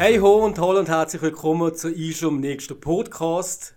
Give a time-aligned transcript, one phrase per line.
[0.00, 3.74] Hey ho und hallo und herzlich willkommen zu unserem nächsten Podcast.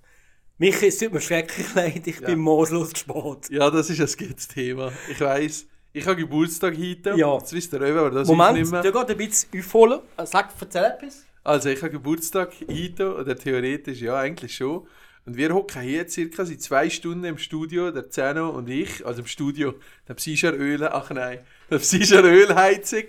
[0.58, 3.50] Michi, es tut mir schrecklich leid, ich bin maßlos gespart.
[3.50, 4.94] Ja, das ist ein gutes Thema.
[5.12, 7.16] Ich weiss, ich habe Geburtstag heute.
[7.18, 7.38] Ja.
[7.38, 8.92] Das wisst ihr aber das Moment, ist du nicht mehr.
[8.94, 10.00] gehst ein bisschen aufholen.
[10.24, 11.26] Sag, erzähl etwas.
[11.44, 14.88] Also ich habe Geburtstag heute, oder theoretisch ja, eigentlich schon.
[15.26, 19.20] Und wir hocken hier circa seit zwei Stunden im Studio, der Zeno und ich, also
[19.20, 19.74] im Studio,
[20.08, 23.08] der Psycher Öl, ach nein, der Psycher Ölheizung.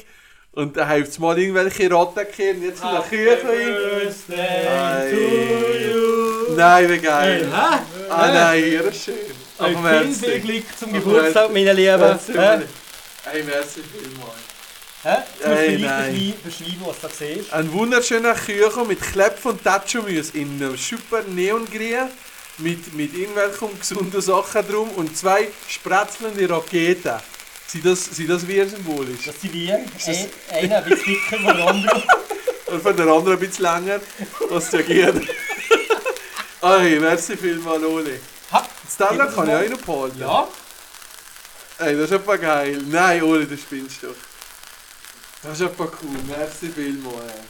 [0.54, 4.14] Und da hilft mal irgendwelche Ratten kehren jetzt in der Küche.
[4.28, 5.16] Nein.
[6.56, 7.48] Nein, wie geil.
[7.50, 7.78] Hä?
[8.08, 9.14] Ah nein, hier ist schön.
[9.58, 10.40] Aber merci.
[10.40, 12.19] Glück zum Geburtstag, meine Lieben.
[13.24, 14.44] Hey, merci vielmals.
[15.02, 15.16] Hä?
[15.42, 16.34] Hey, nein.
[16.44, 17.52] beschreiben, was du da siehst.
[17.52, 22.11] Ein wunderschöner Küchen mit Klepp und Tatschumüs in einem super Neongrün
[22.58, 27.20] mit, mit irgendwelchen gesunden Sachen drum und zwei spratzelnde Raketen.
[27.67, 29.25] Sind das, sind das wie symbolisch?
[29.27, 29.84] Das sind wir.
[29.95, 32.03] das- Ein- Einer ein bisschen dicker als der andere.
[32.67, 34.01] Und von der anderen ein bisschen länger,
[34.48, 35.15] was ja geht.
[36.62, 38.19] Ey, merci vielmals, Oli.
[38.51, 40.20] Gib kann ich auch noch behalten.
[40.20, 40.48] Ja,
[41.79, 42.81] Ey, das ist einfach geil.
[42.87, 44.15] Nein, Oli, du spinnst doch.
[45.42, 46.19] Das ist einfach cool.
[46.27, 47.33] Merci vielmals.
[47.33, 47.41] ey.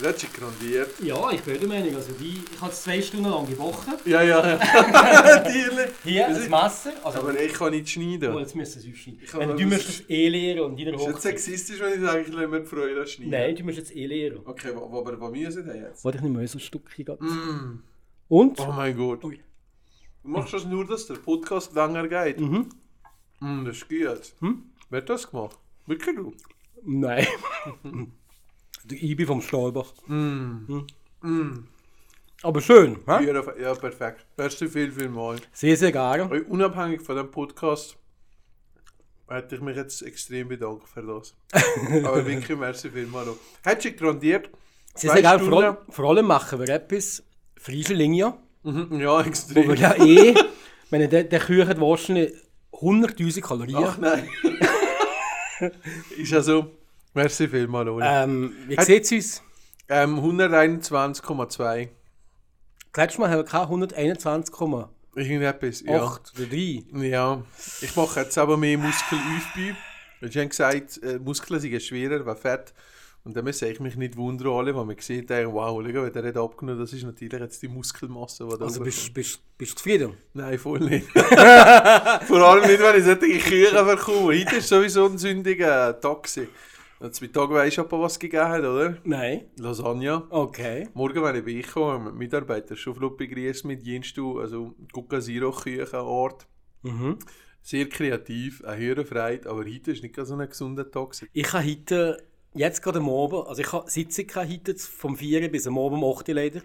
[0.00, 0.90] Das hat schon grandiert.
[1.02, 1.96] ja, ich bin der Meinung.
[1.96, 3.94] Also die, ich habe es zwei Stunden lang gebrochen.
[4.04, 4.56] Ja, ja, ja.
[5.36, 5.90] Natürlich.
[6.04, 6.92] Hier ein Messer.
[7.02, 8.32] Also, Aber ich kann nicht schneiden.
[8.32, 9.26] oh, jetzt müssen es aufschneiden.
[9.26, 11.20] kann Wenn aber du das- musst das eh lehren und jeder Ist jetzt hoch.
[11.20, 13.30] sexistisch, wenn ich sage, ich lasse mir die Freude schneiden?
[13.32, 14.40] Nein, du musst jetzt eh lehren.
[14.44, 16.04] Okay, wo- aber was müssen wir jetzt?
[16.04, 17.04] Warte, ich nehme mal so ein Stückchen.
[17.18, 17.82] Mm.
[18.28, 18.60] Und?
[18.60, 19.24] Oh mein Gott.
[19.24, 19.40] Ui.
[20.22, 22.38] Du machst das nur, dass der Podcast länger geht?
[22.38, 22.68] Mhm.
[23.40, 24.32] Mm, das ist gut.
[24.40, 24.62] Hm?
[24.90, 25.58] Wer hat das gemacht?
[25.86, 26.32] Wirklich du?
[26.84, 27.26] Nein.
[28.90, 29.92] Der Ibi vom Stahlbach.
[30.06, 30.78] Mm.
[32.42, 33.24] Aber schön, hä?
[33.26, 34.24] Ja, ja, perfekt.
[34.36, 35.36] Merci viel, viel mal.
[35.52, 36.24] Sehr, sehr gerne.
[36.24, 37.96] Und Unabhängig von dem Podcast
[39.28, 41.34] hätte ich mich jetzt extrem bedankt für das.
[42.04, 43.26] Aber wirklich, merci viel mal.
[43.64, 44.48] Hättest du grandiert?
[44.94, 45.44] Sehr, sehr gerne.
[45.44, 47.22] Vor, allem- vor allem machen wir etwas
[47.56, 49.68] Frieselinja, Mhm, Ja, wo extrem.
[49.68, 50.34] wir ja eh,
[50.90, 52.32] wenn der, der Küche hat wahrscheinlich
[52.72, 53.76] 100'000 Kalorien.
[53.84, 54.28] Ach nein.
[56.16, 56.77] ist ja so.
[57.18, 58.06] Merci vielmals, Oli.
[58.08, 59.42] Ähm, wie Hat- sieht es uns?
[59.88, 61.88] Ähm, 121,2.
[62.92, 65.96] Das letzte Mal haben wir keine 121,8 Irgendetwas, ja.
[66.00, 66.84] oder 3.
[67.08, 67.42] Ja.
[67.80, 70.28] Ich mache jetzt aber mehr Muskelaufbau.
[70.30, 72.72] Sie haben gesagt, äh, Muskeln sind schwerer, weil Fett.
[73.24, 76.12] Und dann sehe ich mich nicht wundern, alle, weil man sieht, denken, wow, schau, wenn
[76.12, 79.72] der hat abgenommen, das ist natürlich jetzt die Muskelmasse, die da Also bist bist bist
[79.72, 80.16] du zufrieden?
[80.34, 81.08] Nein, voll nicht.
[81.12, 84.38] Vor allem nicht, wenn ich solche Küche bekomme.
[84.38, 86.28] Heute ist sowieso ein sündiger Tag.
[87.10, 88.98] Zwei Tage weisst du aber, was es gegeben hat, oder?
[89.04, 89.44] Nein.
[89.56, 90.24] Lasagne.
[90.30, 90.88] Okay.
[90.94, 95.20] Morgen, wenn ich bei euch komme, mit Mitarbeitern schon flott begrüßt mit Jenstu, also Coca
[95.20, 96.46] Zero Küchenort.
[96.82, 97.18] Mhm.
[97.62, 101.14] Sehr kreativ, eine höhere Freude, aber heute ist nicht so ein gesunder Tag.
[101.32, 102.22] Ich habe heute,
[102.54, 106.12] jetzt gerade am Abend, also ich habe Sitzung heute vom 4 bis am Abend um
[106.12, 106.62] 8 Uhr leider.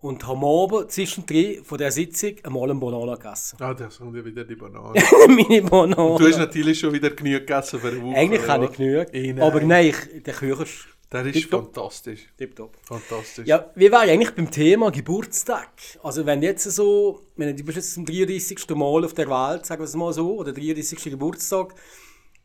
[0.00, 3.56] Und habe am Abend zwischendrin von der Sitzung einmal eine Banane gegessen.
[3.60, 4.94] Ah, da kommt ja wieder die Banane.
[5.26, 6.18] Meine Banane.
[6.18, 8.16] du hast natürlich schon wieder genug gegessen für eine Woche.
[8.16, 9.06] Eigentlich habe ich genug.
[9.12, 9.42] Eh, nein.
[9.42, 11.74] aber nein, ich, der Küche ist Der ist Tipptopp.
[11.74, 12.28] fantastisch.
[12.38, 12.76] tipptopp.
[12.82, 13.44] Fantastisch.
[13.46, 15.68] Ja, wir waren eigentlich beim Thema Geburtstag.
[16.04, 18.68] Also wenn jetzt so, wenn du bist jetzt zum 33.
[18.76, 21.02] Mal auf der Welt, sagen wir es mal so, oder 33.
[21.10, 21.74] Geburtstag,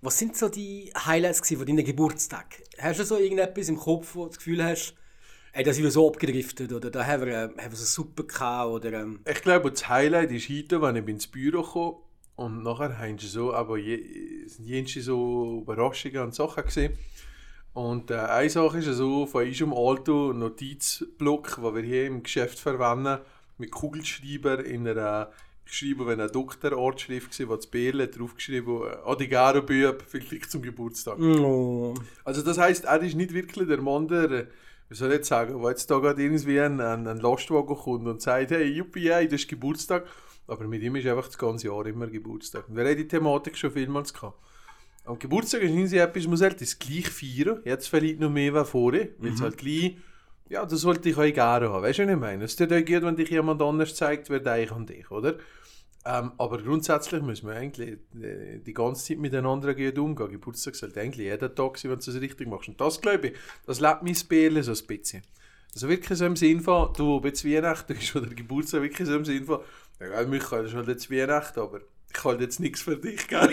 [0.01, 2.63] was sind so die Highlights von deinem Geburtstag?
[2.79, 4.95] Hast du so irgendetwas im Kopf, wo du das Gefühl hast,
[5.53, 8.93] sind wir so abgedriftet oder da haben wir, äh, haben wir so super gehabt oder
[8.93, 11.97] ähm, Ich glaube, das Highlight ist heute, wenn ich ins Büro komme
[12.35, 16.97] und nachher haben sie so, aber je, sind jenste so Überraschungen und Sachen gesehen.
[17.73, 22.59] Und äh, eine Sache ist so, von unserem alten Notizblock, den wir hier im Geschäft
[22.59, 23.19] verwenden,
[23.57, 25.31] mit Kugelschreiber in einer,
[25.65, 30.61] ich schreibe, wenn eine Doktorortschrift war, wo das Bärle draufgeschrieben äh, Adigaro Büb, vielleicht zum
[30.61, 31.19] Geburtstag.
[31.19, 34.45] oh, Also das heißt, er ist nicht wirklich der Mann, der, äh,
[34.93, 38.05] wie soll ich jetzt sagen, wo jetzt da gerade irgendwie ein, ein, ein Lastwagen kommt
[38.05, 40.05] und sagt, hey, juppie, hey, das ist Geburtstag.
[40.45, 42.69] Aber mit ihm ist einfach das ganze Jahr immer Geburtstag.
[42.69, 44.37] Und wir haben die Thematik schon vielmals gehabt.
[45.05, 47.61] Am Geburtstag ist irgendwie etwas, muss halt das gleich feiern.
[47.65, 49.97] Jetzt vielleicht noch mehr als vorher, weil es halt gleich,
[50.49, 51.81] ja, das sollte ich euch gerne haben.
[51.81, 52.43] Weißt du, was ich meine?
[52.43, 55.37] Es tut euch gut, wenn dich jemand anders zeigt, wer dich an dich, oder?
[56.05, 60.31] Ähm, aber grundsätzlich müssen wir eigentlich äh, die ganze Zeit miteinander gut umgehen.
[60.31, 62.67] Geburtstag sollte eigentlich jeder Tag sein, wenn du es richtig machst.
[62.67, 63.33] Und das, glaube ich,
[63.65, 65.23] das lebt mein Bärle so ein bisschen.
[65.73, 69.15] Also wirklich so im Sinn von, du, ob jetzt Weihnachten ist oder Geburtstag, wirklich so
[69.15, 69.61] im Sinn von,
[69.99, 71.79] ja, Michael, das ist halt jetzt Weihnachten, aber
[72.13, 73.49] ich halte jetzt nichts für dich, gell?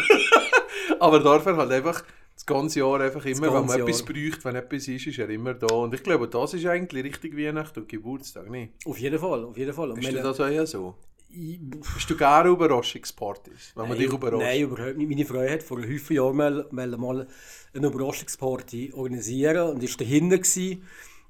[0.99, 2.05] aber dafür halt einfach
[2.35, 4.08] das ganze Jahr einfach immer, wenn man ganze etwas Jahr.
[4.08, 5.75] braucht, wenn etwas ist, ist er immer da.
[5.75, 8.73] Und ich glaube, das ist eigentlich richtig Weihnachten und Geburtstag, nicht?
[8.85, 9.91] Auf jeden Fall, auf jeden Fall.
[9.91, 10.97] Und Ist meine- das auch eher so?
[11.32, 11.61] Ich-
[11.94, 14.43] Bist du gerne Überraschungspartys, wenn man dich überrascht?
[14.43, 15.09] Nein, überhaupt nicht.
[15.09, 16.67] Meine Frau hat vor einem Haufen Jahren mal,
[16.97, 17.27] mal,
[17.75, 20.82] eine Überraschungsparty organisieren und ist dahinter gewesen.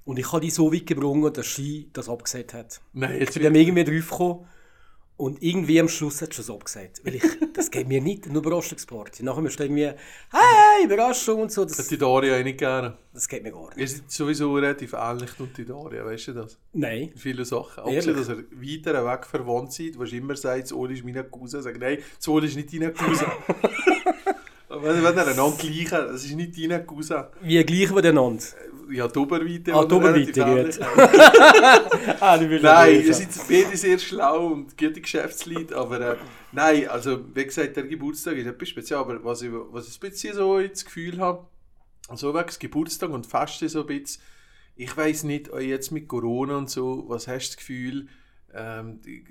[0.04, 2.80] Und ich habe die so weit gebrungen, dass sie das abgesagt hat.
[2.94, 4.46] Nein, Ich jetzt bin dann irgendwie draufgekommen
[5.20, 7.02] und irgendwie am Schluss hat es abgesagt.
[7.04, 7.22] Weil ich,
[7.52, 9.22] das geht mir nicht, eine Überraschungsparty.
[9.22, 11.62] Nachher müsst ihr irgendwie, hey, Überraschung und so.
[11.62, 12.96] hat Das, die Daria auch nicht gerne.
[13.12, 13.76] das geht mir gar nicht.
[13.76, 16.58] Ihr seid sowieso relativ ähnlich und die Daria, weißt du das?
[16.72, 17.10] Nein.
[17.12, 17.84] In vielen Sachen.
[17.84, 18.16] Auch Ehrlich?
[18.16, 21.60] dass ihr weiter weg verwandt seid, was immer sagt, das Oli ist meine Cousin.
[21.60, 23.26] Sagt, nein, das Oli ist nicht deine Cousin.
[24.70, 27.24] wenn, wenn ihr einander gleichen, das ist nicht deine Cousin.
[27.42, 28.42] Wie gleichen wir einander?
[28.90, 29.74] Ja, die Oberweite.
[29.74, 30.78] Ah, die Oberweite, ähnlich.
[32.20, 36.16] Ah, Nein, ihr seid beide sehr schlau und gute Geschäftsleute, aber äh,
[36.52, 40.10] nein, also wie gesagt, der Geburtstag ist etwas speziell, aber was ich, was ich ein
[40.10, 41.46] bisschen so das Gefühl habe,
[42.14, 44.22] so wegen Geburtstag und Feste so ein bisschen,
[44.76, 48.08] ich weiß nicht, jetzt mit Corona und so, was hast du das Gefühl,
[48.54, 49.24] ähm, die,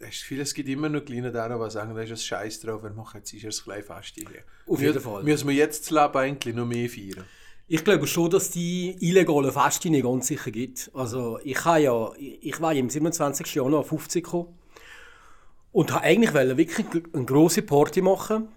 [0.00, 2.60] hast das Gefühl, es gibt immer noch kleine da, die sagen, da ist ein Scheiß
[2.60, 4.42] drauf, wir machen jetzt ist ein kleines Fest hier.
[4.66, 5.22] Auf jeden Fall.
[5.22, 7.24] Müssen wir jetzt das Leben eigentlich noch mehr feiern?
[7.66, 10.90] Ich glaube schon, dass die illegalen Feste nicht ganz sicher gibt.
[10.92, 13.54] Also ich habe ja, ich war ja im 27.
[13.54, 14.58] Januar 50 gekommen
[15.72, 18.48] und habe eigentlich wirklich eine große Party machen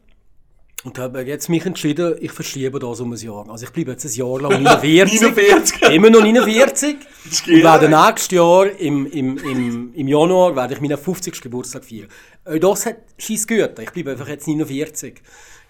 [0.88, 3.50] und habe jetzt mich entschieden, ich verschiebe das um ein Jahr.
[3.50, 5.22] Also ich bleibe jetzt ein Jahr lang 49.
[5.22, 5.82] 49.
[5.92, 6.96] Immer noch 49.
[7.30, 11.42] Das Und werde nächstes Jahr im, im, im, im Januar werde ich meinen 50.
[11.42, 12.08] Geburtstag feiern.
[12.46, 13.84] Auch das hat scheiß Güter.
[13.84, 15.16] Ich bleibe einfach jetzt 49.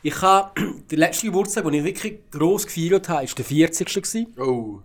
[0.04, 0.52] Ich habe,
[0.92, 3.88] der letzte Geburtstag, den ich wirklich gross gefeiert habe, war der 40.
[3.88, 4.36] Gewesen.
[4.38, 4.82] Oh,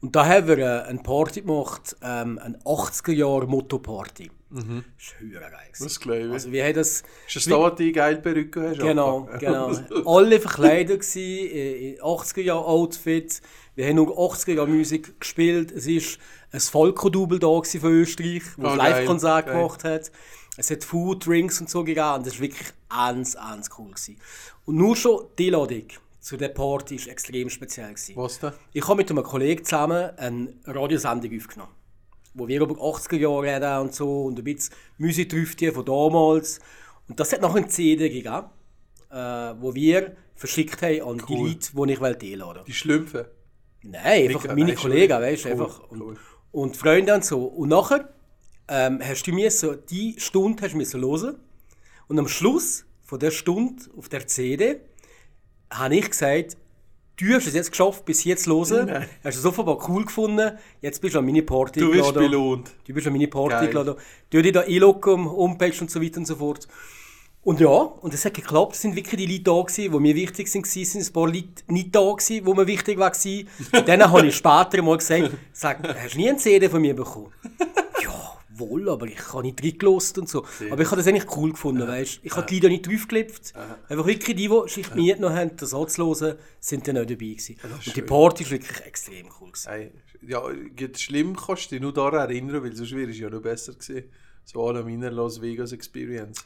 [0.00, 4.30] Und da haben wir äh, eine Party gemacht, ähm, eine 80er-Jahre-Motto-Party.
[4.52, 4.84] Mhm.
[4.98, 5.50] Das war höher geil.
[5.66, 5.84] gewesen.
[5.84, 6.32] das glaube ich.
[6.32, 7.02] Also wir haben das...
[7.26, 8.80] ist das da, die geile Perücke hast?
[8.80, 9.72] Genau, genau.
[10.04, 13.40] Alle verkleidet gsi in 80er Outfit.
[13.74, 15.72] Wir haben nur 80er Musik gespielt.
[15.72, 16.18] Es ist
[16.52, 20.12] ein Volko-Double da von Österreich, wo Oh, ein Live-Konzert gemacht hat.
[20.58, 22.14] Es hat Food, Drinks und so gegeben.
[22.16, 23.88] Und das war wirklich ganz, ganz cool.
[23.90, 24.18] Gewesen.
[24.66, 25.86] Und nur schon die Ladung
[26.20, 27.88] zu der Party war extrem speziell.
[27.94, 28.16] Gewesen.
[28.16, 28.52] Was denn?
[28.74, 31.72] Ich habe mit einem Kollegen zusammen eine Radiosendung aufgenommen,
[32.34, 35.84] wo wir über 80er Jahre reden und so und ein bisschen Musik trifft hier von
[35.84, 36.60] damals.
[37.08, 38.46] Und das hat noch eine CD gegeben,
[39.10, 39.14] äh,
[39.60, 41.48] wo wir verschickt haben an die Cool.
[41.48, 43.30] Leute, die ich wollte einladen Die Schlümpfe.
[43.82, 45.80] Nein, einfach Mega, meine Kollegen, weißt du, Cool, einfach.
[45.90, 46.16] Und, cool.
[46.52, 47.44] und Freunde und so.
[47.44, 48.08] Und nachher
[48.68, 51.36] ähm, hast du mir so die Stunde hast du hören.
[52.08, 54.80] Und am Schluss von der Stunde auf der CD
[55.70, 56.56] habe ich gesagt,
[57.16, 58.86] du hast es jetzt geschafft, bis jetzt hören.
[58.86, 59.08] Nein.
[59.24, 60.52] Hast du es offenbar cool gefunden.
[60.80, 62.14] Jetzt bist du an meine Party Du eingeladen.
[62.18, 62.70] belohnt.
[62.86, 63.64] Du bist an meine Party Geil.
[63.64, 63.94] eingeladen.
[64.30, 66.66] Du dich da einloggen, Homepage und so weiter und so fort.
[67.44, 68.76] Und ja, und es hat geklappt.
[68.76, 70.64] Es sind wirklich die Leute da gewesen, die mir wichtig sind.
[70.64, 73.48] Es sind ein paar Leute nicht da gewesen, die mir wichtig waren.
[73.86, 77.32] Dann habe ich später mal gesagt, sag, hast du nie eine CD von mir bekommen?
[78.62, 80.44] Ja, wohl, aber ich habe nicht reingelassen und so.
[80.70, 83.52] Aber ich habe das eigentlich cool gefunden, weißt Ich habe die Lieder nicht draufgeklebt.
[83.88, 87.56] Einfach wirklich die, die sich nie noch haben, das anzuhören, sind dann auch dabei gewesen.
[87.62, 89.52] Und die Party war wirklich extrem cool.
[89.52, 89.90] Gewesen.
[90.26, 90.42] Ja,
[90.96, 94.04] schlimm kannst du dich nur daran erinnern, weil sonst wäre es ja noch besser gewesen.
[94.44, 96.42] So alle meiner Las Vegas Experience.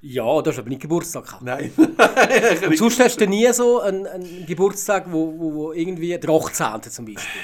[0.00, 1.24] Ja, das ist aber nicht Geburtstag.
[1.24, 1.42] gehabt.
[1.42, 1.72] Nein.
[2.68, 6.82] Und sonst hast du nie so einen, einen Geburtstag, wo, wo, wo irgendwie der 18.
[6.90, 7.40] zum Beispiel.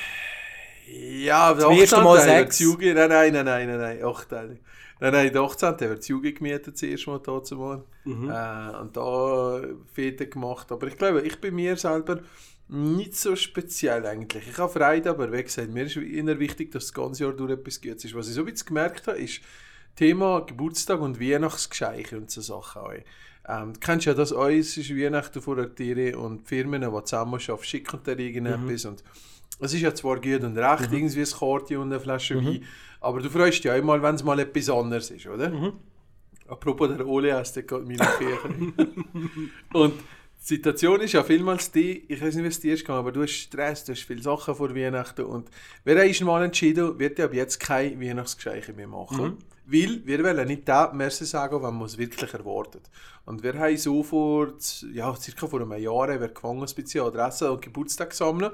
[0.92, 2.60] Ja, aber Zum ersten Mal sechs.
[2.60, 4.32] Nein, nein, nein, nein, nein, nein, 8.
[4.32, 4.58] Nein,
[5.12, 5.80] nein, der 18.
[5.80, 7.84] wird Juge gemietet zuerst mal da zumal.
[8.04, 8.30] Mhm.
[8.30, 10.70] Äh, und da Fete gemacht.
[10.72, 12.20] Aber ich glaube, ich bin mir selber
[12.68, 14.48] nicht so speziell eigentlich.
[14.48, 17.52] Ich habe Freude, aber wie gesagt, mir ist eher wichtig, dass das ganze Jahr durch
[17.52, 18.14] etwas Gutes ist.
[18.14, 19.40] Was ich so ein bisschen gemerkt habe, ist
[19.96, 22.82] Thema Geburtstag und Weihnachtsgeschenke und so Sachen.
[22.82, 22.92] Auch.
[23.48, 26.82] Ähm, du kennst ja das auch, es ist Weihnachten vor der Tiere und die Firmen,
[26.82, 28.84] die zusammen arbeiten, schicken dir irgendetwas.
[28.84, 29.02] Und
[29.60, 32.64] es ist ja zwar gut und recht, irgendwie ein Karte und eine Flasche Wein,
[33.00, 35.50] aber du freust dich ja einmal, wenn es mal etwas anderes ist, oder?
[36.48, 38.72] Apropos der Ole heißt der gerade meine Kirche.
[39.72, 39.94] und
[40.40, 43.12] die Situation ist ja vielmals die, ich weiß nicht, wie es dir ist gegangen, aber
[43.12, 45.50] du hast Stress, du hast viele Sachen vor Weihnachten und
[45.84, 49.38] wir haben mal entschieden, wird ja ab jetzt keine Weihnachtsgeschenke mehr machen.
[49.66, 52.90] Weil wir wollen nicht da Merci sagen, wenn man es wirklich erwartet.
[53.24, 54.54] Und wir haben so vor,
[54.92, 58.50] ja, circa vor einem Jahr wir gefangen, bisschen Adressen und Geburtstag sammeln.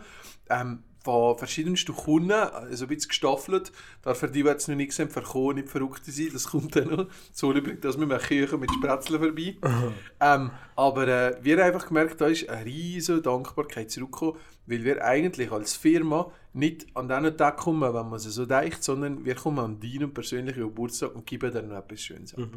[0.50, 3.70] Ähm, von verschiedensten Kunden, also ein bisschen gestaffelt.
[4.02, 6.88] Da für die, die jetzt noch nicht gesehen verkommen, nicht verrückt sein, das kommt dann
[6.88, 7.06] noch.
[7.32, 9.56] So übrigens, dass wir Küche mit Sprezeln vorbei.
[10.20, 15.04] ähm, aber äh, wir haben einfach gemerkt, da ist eine riesige Dankbarkeit zurückgekommen, weil wir
[15.04, 19.36] eigentlich als Firma nicht an diesen Tag kommen, wenn man es so denkt, sondern wir
[19.36, 22.48] kommen an deinen persönlichen Geburtstag und geben dir noch etwas Schönes ab.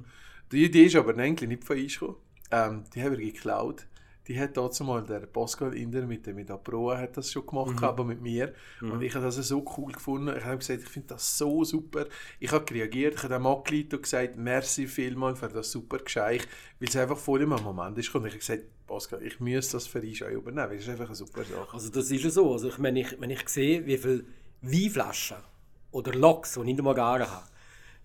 [0.52, 2.18] Die Idee ist aber eigentlich nicht von uns gekommen.
[2.50, 3.86] Ähm, die haben wir geklaut.
[4.30, 7.82] Die hat dazu mal der Pascal Inder mit dem mit Aproa hat das schon gemacht,
[7.84, 8.54] aber mit mir.
[8.80, 10.32] Und ich habe das so cool gefunden.
[10.38, 12.06] Ich habe gesagt, ich finde das so super.
[12.40, 16.48] Ich habe reagiert, ich habe dem angeleitet und gesagt, merci vielmals für das super Geschenk,
[16.80, 18.14] weil es einfach voll im Moment ist.
[18.14, 21.16] Und ich habe gesagt, Pascal, ich muss das für dich übernehmen, es ist einfach eine
[21.16, 21.74] super Sache.
[21.74, 22.54] Also das ist ja so.
[22.54, 24.26] Also ich, wenn, ich, wenn ich sehe, wie viele
[24.62, 25.38] Weinflaschen
[25.90, 27.48] oder Loks, die ich nicht mal gerne habe,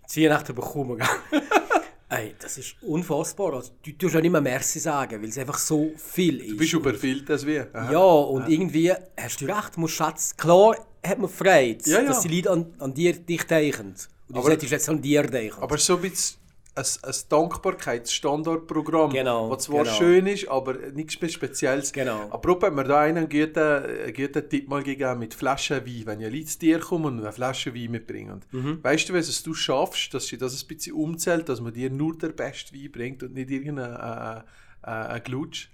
[0.06, 1.02] zu Weihnachten bekommen?
[2.16, 3.54] Ey, das ist unfassbar.
[3.54, 6.50] Also, du tust auch nicht mehr Merci sagen, weil es einfach so viel ist.
[6.50, 7.60] Du bist überfüllt, das wie.
[7.60, 7.92] Aha.
[7.92, 10.36] Ja, und irgendwie hast du recht, musst Schatz.
[10.36, 12.06] Klar hat man Freude, Ja, ja.
[12.06, 13.88] dass die Leute an, an dir dich denken.
[13.88, 15.60] Und du Aber- solltest jetzt an dir denken.
[15.60, 16.38] Aber so ein bisschen
[16.76, 19.96] ein, ein Dankbarkeitsstandardprogramm, Genau, was zwar genau.
[19.96, 21.92] schön ist, aber nichts mehr Spezielles.
[21.92, 22.28] Genau.
[22.30, 26.02] Apropos hat mir da einen guten, einen guten Tipp mal gegeben mit Flaschen Wein.
[26.06, 28.40] Wenn ja Leute zu dir kommen und eine Flasche Wein mitbringen.
[28.50, 28.82] Mhm.
[28.82, 31.90] Weißt du, was es du schaffst, dass sie das ein bisschen umzählt, dass man dir
[31.90, 34.44] nur der beste Wein bringt und nicht irgendein
[34.84, 35.68] äh, äh, Glutsch?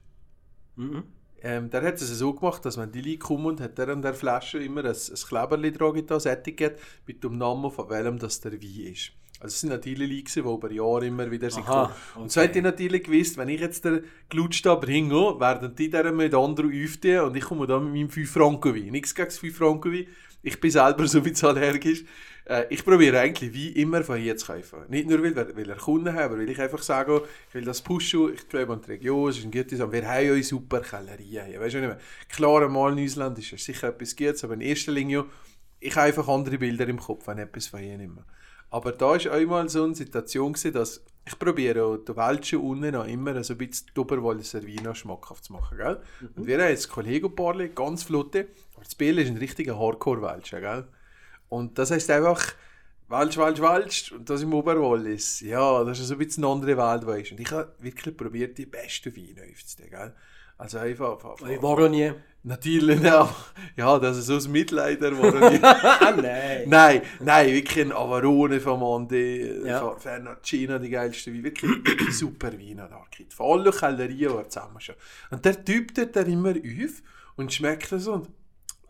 [0.76, 1.04] Mhm.
[1.42, 4.12] Ähm, der hat es so gemacht, dass wenn die Leute kommen, hat er an der
[4.12, 8.52] Flasche immer ein, ein Kleberli dran, das Etikett, mit dem Namen, von welchem das der
[8.52, 9.12] Wein ist.
[9.40, 12.25] Also es sind natürlich Leute, die über Jahre immer wieder sind Aha, gekommen.
[12.25, 15.88] Und so hat die natürlich gewusst, wenn ich jetzt den Glutsch da bringe, werden die
[15.90, 18.90] dann mit anderen öfter und ich komme da mit meinem 5 Franken Wein.
[18.92, 20.06] Nichts gegen das 5 Franken Wein.
[20.42, 22.04] Ich bin selber so bisschen allergisch.
[22.44, 24.80] Äh, ich probiere eigentlich Wein immer von hier zu kaufen.
[24.88, 27.64] Nicht nur, weil, wir- weil er Kunden haben, aber weil ich einfach sage, ich will
[27.64, 29.90] das pushen, ich glaube an die Region, es ist ein gutes Sache.
[29.92, 31.61] Wir haben ja super Kellerien hier.
[31.61, 31.99] Weißt du nicht mehr?
[32.28, 35.25] Klar, einmal in Ausland ist es sicher etwas Gutes, aber in erster Linie,
[35.78, 38.23] ich habe einfach andere Bilder im Kopf, wenn ich etwas von hier nehme.
[38.70, 42.92] Aber da war einmal so eine Situation, gewesen, dass ich probiere auch die Welschen unten
[42.92, 45.76] noch immer so ein bisschen die Oberwalliser Weine schmackhaft zu machen.
[45.76, 46.00] Gell?
[46.34, 47.34] Und wir haben jetzt Kollegen
[47.74, 50.60] ganz flotte, aber das Biel ist ein richtiger Hardcore-Welscher.
[50.60, 50.88] Gell?
[51.48, 52.54] Und das heißt einfach,
[53.08, 55.40] Welsch, Welsch, Welsch, und das im Oberwallis.
[55.40, 57.34] Ja, das ist so ein bisschen eine andere Welt, weißt du.
[57.34, 59.90] Und ich habe wirklich probiert, die besten Weine aufzunehmen.
[59.90, 60.14] Gell?
[60.58, 62.12] Also einfach, einfach, Ich war noch nie.
[62.42, 63.35] Natürlich auch.
[63.76, 65.35] Ja, das ist so das Mitleid der war
[66.02, 66.62] ah, nein.
[66.66, 69.94] Nein, nein, wirklich ein Avarone von Mande, Ja.
[69.97, 71.44] Fernandina, die geilste Wein.
[71.44, 73.35] Wirklich, wirklich super Weine da gibt.
[73.35, 74.94] Von allen Kellerien, die er zusammen schon.
[75.30, 77.02] Und der Typ tut dann immer auf
[77.37, 78.28] und schmeckt das und,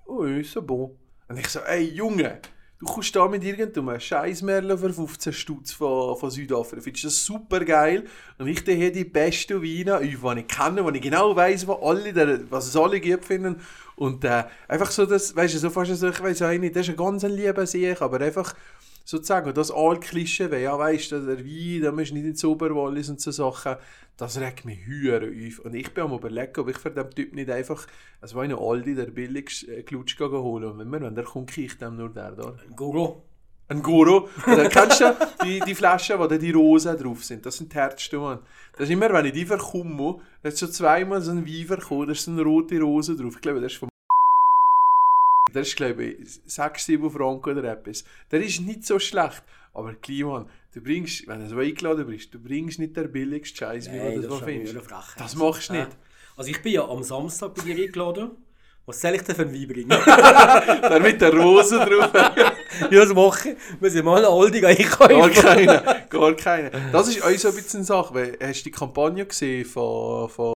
[0.06, 0.96] oh, ist so bon.
[1.28, 2.38] Und ich so, ey Junge,
[2.80, 6.82] du kommst da mit irgendeinem Scheißmerle für 15 Stutz von, von Südafrika.
[6.82, 8.04] Findest du das super geil?
[8.38, 11.78] Und ich tue hier die besten Weine die ich kenne, die ich genau weiss, was,
[11.82, 13.60] alle, was es alle gut finden.
[13.96, 16.88] Und äh, einfach so, das, weißt du, so fast so, ich weiß auch nicht, das
[16.88, 18.54] ist ein ganz lieber Sieg, aber einfach
[19.10, 23.20] sozusagen das Alt-Klischee, weil ja, weißt du, der Wein, da du nicht ins Oberwallis und
[23.20, 23.74] so Sachen,
[24.16, 25.58] das regt mich höher auf.
[25.64, 27.86] Und ich bin am überlegen, ob ich für den Typ nicht einfach,
[28.20, 30.70] es war eine Aldi, der billigste äh, Glutsch gehen holen.
[30.70, 32.54] Und wenn, wir, wenn der kommt, kriegt dem nur der da.
[32.76, 33.22] Guru.
[33.66, 34.28] Ein Goro.
[34.46, 37.46] Oder kennst du die, die Flaschen, wo die Rosen drauf sind?
[37.46, 38.40] Das sind die Mann.
[38.72, 42.06] Das ist immer, wenn ich die verkomme, da hat schon zweimal so ein Wein verkommen,
[42.06, 43.34] da ist so eine rote Rose drauf.
[43.36, 43.89] Ich glaube, das ist vom
[45.52, 48.04] das ist, glaube ich, 6, 7 Franken oder etwas.
[48.30, 49.42] Der ist nicht so schlecht.
[49.72, 53.90] Aber Kliman, du bringst, wenn du so eingeladen bist, du bringst nicht den billigsten Scheiß,
[53.92, 54.76] wie du das das findest.
[54.76, 55.02] eine.
[55.18, 55.88] Das machst du nicht.
[56.36, 58.30] Also ich bin ja am Samstag bei dir eingeladen.
[58.86, 59.90] Was soll ich denn für einen Wein bringen?
[60.90, 62.10] Der mit der Rose drauf.
[62.90, 63.56] ja, das mache ich.
[63.80, 65.32] Wir sind mal Aldi Gar einkaufen.
[65.32, 66.70] keine, gar keine.
[66.90, 70.28] Das ist auch so ein bisschen eine Sache, weil hast du die Kampagne gesehen von,
[70.28, 70.52] von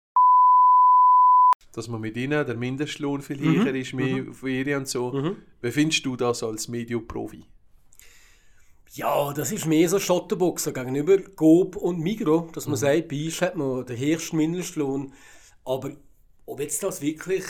[1.73, 5.37] dass man mit ihnen der Mindestlohn viel höher ist, mehr Ferien und so.
[5.61, 7.45] Wie findest du das als Medioprofi?
[8.95, 13.41] Ja, das ist mehr so Schottenboxen gegenüber Coop und Migro, dass man sagt, bei uns
[13.41, 15.15] hat man den höchsten Mindestlohn.
[15.65, 15.93] Aber
[16.45, 17.45] ob jetzt das wirklich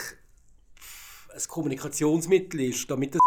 [1.35, 3.21] ein Kommunikationsmittel ist, damit das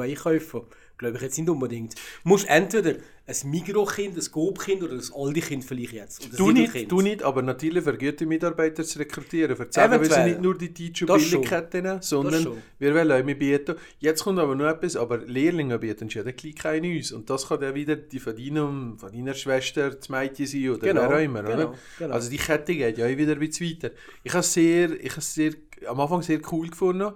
[0.00, 0.62] einkaufen,
[0.98, 1.94] glaube ich jetzt nicht unbedingt.
[1.94, 2.94] Du musst entweder
[3.26, 6.24] ein Migro-Kind, ein Coop-Kind oder ein Aldi-Kind vielleicht jetzt.
[6.24, 9.56] Ein Du nicht, du nicht, aber natürlich für gute Mitarbeiter zu rekrutieren.
[9.70, 11.40] Sagen, wir sind nicht nur die Teacher Das schon.
[11.40, 12.58] Billigkeiten, sondern schon.
[12.78, 13.76] wir wollen auch bieten.
[13.98, 17.12] Jetzt kommt aber noch etwas, aber Lehrlinge bieten ja dann gleich keine uns.
[17.12, 20.86] Und das kann dann wieder die von, deinem, von deiner Schwester das Mädchen sein oder
[20.86, 21.42] Genau, wer auch immer.
[21.42, 21.74] genau, oder?
[21.98, 22.14] genau.
[22.14, 23.90] Also die Kette geht ja auch wieder ein bisschen weiter.
[24.22, 25.52] Ich habe sehr, ich habe sehr,
[25.86, 27.12] am Anfang sehr cool gefunden,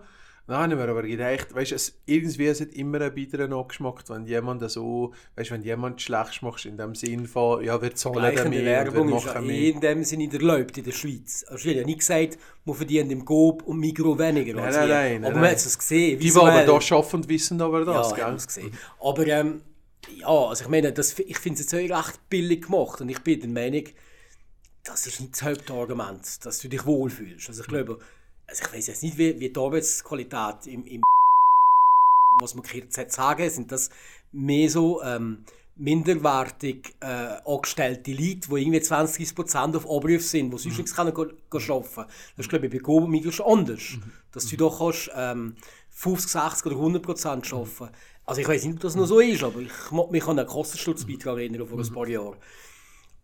[0.50, 4.24] Nein, nicht mehr, aber gedacht, weißt es, irgendwie es hat immer einen bitteren Angeschmack, wenn
[4.24, 8.48] jemand so, weißt wenn jemand schlecht macht, in dem Sinn von, ja, wir zahlen die
[8.48, 9.74] mehr, wir Werbung ist ja machen eh mehr.
[9.74, 11.44] in dem Sinne nicht erlaubt in der Schweiz.
[11.50, 14.54] Also ich habe ja nicht gesagt, man verdient im Coop und Mikro weniger.
[14.54, 14.94] Nein, nein, wir.
[14.94, 16.18] nein, aber nein, man hat es gesehen.
[16.18, 18.36] Die, die aber da arbeiten, wissen aber das, ja, gell?
[18.36, 18.72] gesehen.
[19.00, 19.60] Aber ähm,
[20.16, 23.20] ja, also ich meine, das, ich finde es jetzt auch recht billig gemacht und ich
[23.20, 23.84] bin der Meinung,
[24.82, 27.50] das ist nicht das Hauptargument, dass du dich wohlfühlst.
[27.50, 27.98] Also ich glaube,
[28.48, 31.02] also ich weiß jetzt nicht, wie, wie die Arbeitsqualität im, im
[32.40, 33.90] was man jetzt sagen, sind das
[34.32, 35.44] mehr so ähm,
[35.76, 41.26] minderwertig äh, angestellte Leute, die irgendwie 20% auf Abruf sind, die sonst nichts können go-
[41.50, 42.06] go arbeiten können.
[42.36, 43.82] Das ist, glaube ich, bei Go Migros schon anders.
[44.32, 45.56] Dass du da kannst, ähm,
[45.90, 47.94] 50, 60 oder 100% arbeiten
[48.26, 50.48] Also ich weiß nicht, ob das noch so ist, aber ich mag mich an einen
[50.48, 52.36] Kostenschlussbeitrag erinnern vor ein paar Jahren.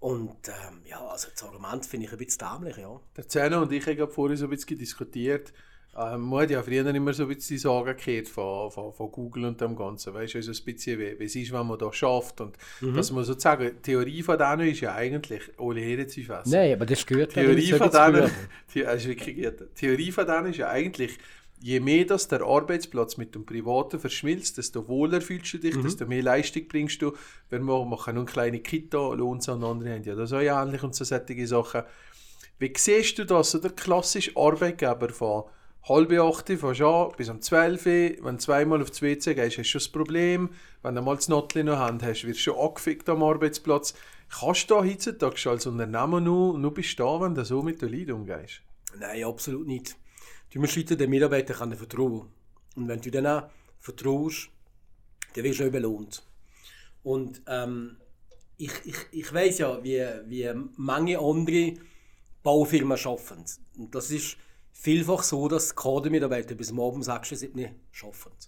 [0.04, 3.00] Und ähm, ja, also das Argument finde ich ein bisschen dämlich, ja.
[3.16, 5.50] Der Zeno und ich haben vorhin so ein bisschen diskutiert.
[5.96, 9.10] Ähm, man hat ja früher immer so ein bisschen die Sorge gehört von, von, von
[9.10, 10.12] Google und dem Ganzen.
[10.12, 12.42] Weißt du, also ein bisschen, wie, wie es ist, wenn man da schafft.
[12.42, 12.58] Und
[12.94, 16.50] dass man sozusagen, die Theorie von denen ist ja eigentlich, alle Herren zu fassen.
[16.50, 18.30] Nein, aber das gehört Theorie von denen,
[18.74, 21.16] die, ist wirklich Theorie von denen ist ja eigentlich,
[21.64, 26.04] je mehr das der Arbeitsplatz mit dem Privaten verschmilzt, desto wohler fühlst du dich, desto
[26.04, 27.14] mehr Leistung bringst du.
[27.48, 30.82] Wenn wir machen nur eine kleine Kita, lohnt und andere haben ja das auch ähnlich
[30.82, 31.84] und so solche Sachen.
[32.58, 35.44] Wie siehst du das, der klassische Arbeitgeber von
[35.88, 37.92] halb acht fährst du an, bis um 12 Uhr,
[38.26, 40.50] wenn du zweimal auf die WC gehst, hast du schon das Problem.
[40.82, 43.94] Wenn du mal das Notli noch hast, hast, wirst du schon angefickt am Arbeitsplatz.
[44.28, 47.88] Kannst du da heutzutage schon als Unternehmer nur, nur bestehen, wenn du so mit den
[47.88, 48.60] Leuten umgehst?
[48.98, 49.96] Nein, absolut nicht.
[50.54, 52.28] Du musst heute den Mitarbeitern können vertrauen.
[52.76, 53.42] Und wenn du denen
[53.80, 54.50] vertraust,
[55.34, 56.22] dann wirst du auch belohnt.
[57.02, 57.96] Und ähm,
[58.56, 61.74] ich, ich, ich weiß ja, wie, wie manche andere
[62.44, 63.44] Baufirmen arbeiten.
[63.76, 64.36] Und das ist
[64.70, 67.70] vielfach so, dass Kadermitarbeiter bis morgen um 6 Uhr 7 Uhr
[68.04, 68.46] arbeiten.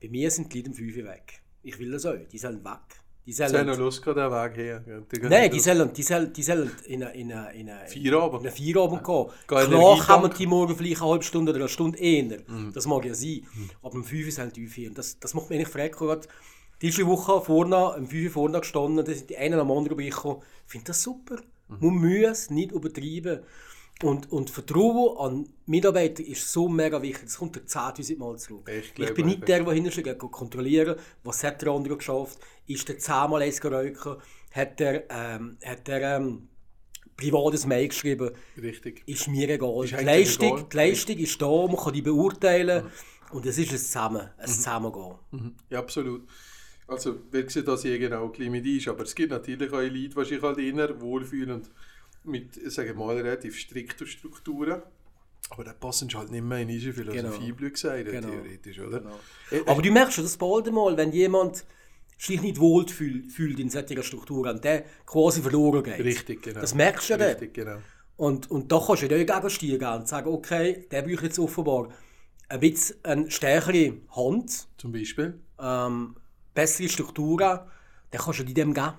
[0.00, 1.42] Bei mir sind die Leute um 5 Uhr weg.
[1.62, 2.16] Ich will das auch.
[2.16, 2.99] Die sollen weg.
[3.26, 4.80] Die sollen, den Weg her.
[5.12, 8.40] Die Nein, die sollen, die sollen, die sollen in eine, in eine, in eine, Feierabend.
[8.40, 9.26] in eine Feierabend gehen.
[9.46, 12.38] Gehen Klar kann man die morgen vielleicht eine halbe Stunde oder eine Stunde eher.
[12.46, 12.72] Mhm.
[12.72, 13.46] Das mag ja sein.
[13.82, 14.94] Aber um 5 Uhr sollen die aufhören.
[14.94, 16.28] Das, das macht mich eigentlich gehört.
[16.80, 20.42] Diese Woche vorne, um 5 Uhr vorne gestanden, da sind die einen am anderen vorbeigekommen.
[20.66, 21.36] Ich finde das super.
[21.68, 21.76] Mhm.
[21.80, 23.40] Man muss es nicht übertreiben.
[24.02, 27.24] Und, und Vertrauen an Mitarbeiter ist so mega wichtig.
[27.24, 28.70] Das kommt der 10.000 Mal zurück.
[28.70, 32.38] Ich Ich, bin nicht der, der hintersteht, geht kontrollieren, was hat der andere geschafft.
[32.66, 34.22] Ist der zehnmal eins geräuchert?
[34.52, 36.48] Hat er, ähm, hat er ähm,
[37.16, 38.30] privates Mail geschrieben?
[38.60, 39.02] Richtig.
[39.06, 39.84] Ist mir egal.
[39.84, 40.66] Ist die, Leistung, egal.
[40.72, 42.86] die Leistung ist da, man kann die beurteilen.
[43.32, 45.54] Und es ist ein Zusammen, ein Zusammengehen.
[45.68, 46.26] Ja, absolut.
[46.88, 50.08] Also, wir sehen das hier genau gleich mit ist, aber es gibt natürlich auch Leute,
[50.08, 51.70] die sich halt eher wohlfühlen und
[52.24, 54.82] mit, sagen wir mal, relativ strikten Strukturen.
[55.50, 57.70] Aber da passen sie halt nicht mehr in diese Philosophie, Genau.
[57.70, 58.28] gesagt, Genau.
[58.28, 59.00] theoretisch, oder?
[59.00, 59.18] Genau.
[59.50, 61.64] Äh, Aber du merkst schon das bald mal, wenn jemand
[62.18, 65.98] sich nicht wohl fühlt, in solcher Struktur, und der quasi verloren geht.
[66.00, 66.60] Richtig, genau.
[66.60, 67.28] Das merkst du dann.
[67.30, 67.78] Richtig, genau.
[68.16, 71.88] Und, und da kannst du ja dagegen stehen und sagen, okay, der braucht jetzt offenbar
[72.50, 75.40] ein bisschen eine stärkere Hand, Zum Beispiel.
[75.58, 76.16] ähm,
[76.54, 77.60] bessere Strukturen,
[78.10, 78.92] dann kannst du die dem geben.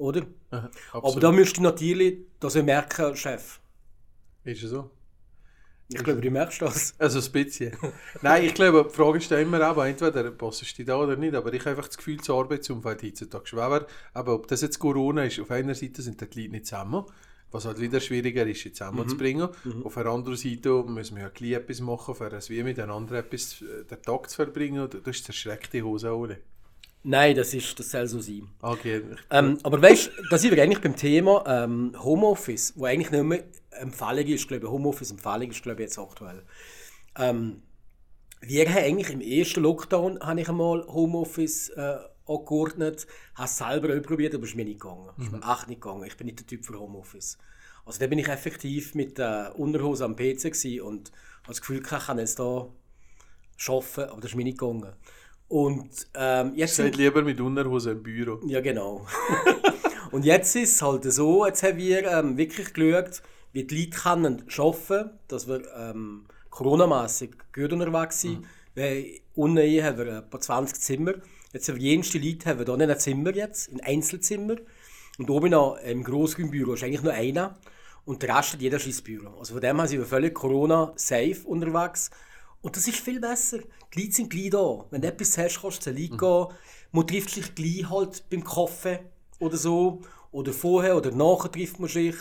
[0.00, 0.22] Oder?
[0.50, 3.60] Aha, Aber da müsst du natürlich dass merken, Chef.
[4.44, 4.90] Ist es so?
[5.88, 6.94] Ich glaube, du merkst das.
[6.98, 7.76] Also ein bisschen.
[8.22, 11.52] Nein, ich glaube, die Frage ist immer aber entweder passest du da oder nicht, aber
[11.52, 13.86] ich habe einfach das Gefühl, das Arbeitsumfeld heutzutage schwer.
[14.14, 17.04] Aber ob das jetzt Corona ist, auf einer Seite sind die Leute nicht zusammen,
[17.50, 19.48] was halt wieder schwieriger ist, sie zusammenzubringen.
[19.84, 23.60] Auf der anderen Seite müssen wir ja gleich etwas machen, für das wie miteinander etwas
[23.60, 24.82] äh, den Tag zu verbringen.
[24.84, 26.38] Und das ist zerschreckte Hose alle.
[27.02, 28.48] Nein, das, ist, das soll so sein.
[28.60, 29.02] Okay.
[29.30, 33.22] Ähm, aber weißt du, da sind wir eigentlich beim Thema ähm, Homeoffice, wo eigentlich nicht
[33.22, 36.42] mehr Empfehlung ist, glaube ich, Homeoffice-Empfehlung ist, glaube ich, jetzt aktuell.
[37.16, 37.62] Ähm,
[38.42, 43.96] wir haben eigentlich im ersten Lockdown habe ich einmal Homeoffice äh, angeordnet, habe es selber
[43.96, 45.08] auch probiert, aber es ist mir nicht gegangen.
[45.18, 46.04] Es ist mir echt nicht gegangen.
[46.04, 47.38] Ich bin nicht der Typ für Homeoffice.
[47.84, 51.10] Also da bin ich effektiv mit der Unterhose am PC und
[51.42, 52.68] habe das Gefühl, ich kann jetzt da
[53.68, 54.92] arbeiten, aber das ist mir nicht gegangen.
[55.50, 58.38] Und ähm, jetzt Seid lieber mit Unterhose im Büro.
[58.46, 59.04] ja, genau.
[60.12, 63.20] und jetzt ist es halt so, jetzt haben wir ähm, wirklich geschaut,
[63.52, 68.46] wie die Leute können arbeiten dass wir ähm, Corona-mässig gut unterwegs sind.
[68.76, 71.14] Weil unten hier haben wir etwa 20 Zimmer.
[71.52, 74.54] Jetzt haben wir jenste Leute haben wir hier nicht ein Zimmer jetzt, ein Einzelzimmer.
[75.18, 77.58] Und oben noch im Grossraumbüro ist eigentlich nur einer.
[78.04, 79.36] Und der Rest hat jeder sein Büro.
[79.40, 82.12] Also von dem her sind wir völlig Corona-safe unterwegs.
[82.62, 83.60] Und das ist viel besser.
[83.94, 84.84] Die Leute sind gleich da.
[84.90, 86.46] Wenn du etwas hast, kannst du zu Leuten gehen.
[86.92, 89.00] Man trifft sich gleich halt beim Kaffee
[89.38, 90.02] oder so.
[90.32, 92.14] Oder vorher oder nachher trifft man sich.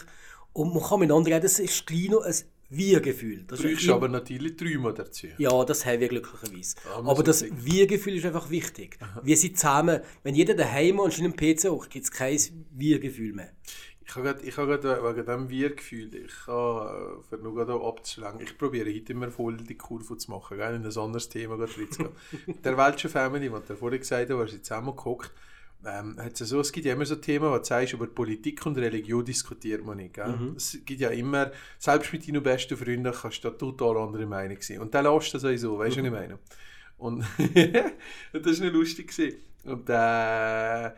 [0.53, 1.43] Und man kann miteinander reden.
[1.43, 2.33] Das ist gleich noch ein
[2.69, 3.43] Wir-Gefühl.
[3.47, 5.27] Du ist brauchst aber natürlich Träume dazu.
[5.37, 6.75] Ja, das haben wir glücklicherweise.
[6.85, 7.43] Ja, wir aber das.
[7.51, 8.97] Wir-Gefühl ist einfach wichtig.
[9.23, 9.99] Wir sind zusammen.
[10.23, 12.39] Wenn jeder daheim und in einem PC hoch, gibt es kein
[12.71, 13.51] Wir-Gefühl mehr.
[14.09, 17.73] Ich habe gerade, ich habe gerade wegen dem Wir-Gefühl, ich habe, äh, für nur gerade
[17.73, 21.59] abzuschlagen, ich probiere heute immer voll die Kurve zu machen, gell, in ein anderes Thema
[21.59, 22.09] reinzugehen.
[22.63, 25.31] Der Welschen Family, was der vorhin gesagt hat, wo sie zusammengehockt,
[25.85, 28.65] ähm, hat es so, es gibt ja immer so Themen, wo du sagst, über Politik
[28.65, 30.15] und Religion diskutiert man nicht.
[30.15, 30.53] Gell?
[30.57, 34.57] Es gibt ja immer, selbst mit deinen besten Freunden kannst du da total andere Meinung
[34.59, 34.79] sein.
[34.79, 36.33] Und dann lässt das sowieso, weißt du, was ich meine?
[36.33, 36.39] Und
[36.99, 37.19] und
[38.33, 39.07] das war nicht lustig.
[39.07, 39.37] Gewesen.
[39.63, 40.91] Und äh,